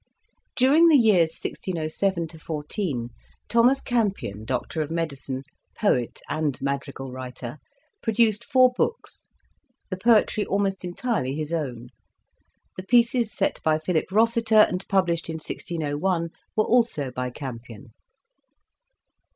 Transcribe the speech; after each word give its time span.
During 0.55 0.87
the 0.87 0.97
years 0.97 1.29
1607 1.39 2.29
14, 2.29 3.09
Thomas 3.47 3.83
Campion, 3.83 4.45
Doctor 4.45 4.81
of 4.81 4.89
Medicine, 4.89 5.43
Poet 5.77 6.21
and 6.27 6.59
Madrigal 6.59 7.11
Writer, 7.11 7.59
produced 8.01 8.43
four 8.43 8.71
books, 8.75 9.27
the 9.91 9.97
poetry 9.97 10.43
almost 10.43 10.83
entirely 10.83 11.35
his 11.35 11.53
own; 11.53 11.89
the 12.77 12.83
pieces 12.83 13.31
set 13.31 13.61
by 13.61 13.77
Philip 13.77 14.05
Rosseter 14.09 14.67
and 14.67 14.87
published 14.87 15.29
in 15.29 15.35
1601, 15.35 16.29
were 16.57 16.65
also 16.65 17.11
by 17.11 17.29
Campion. 17.29 17.93